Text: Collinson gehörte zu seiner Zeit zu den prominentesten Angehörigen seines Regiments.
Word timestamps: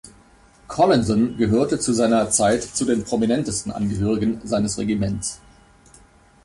Collinson 0.67 1.37
gehörte 1.37 1.77
zu 1.77 1.93
seiner 1.93 2.27
Zeit 2.31 2.63
zu 2.63 2.85
den 2.85 3.03
prominentesten 3.03 3.71
Angehörigen 3.71 4.41
seines 4.43 4.79
Regiments. 4.79 5.39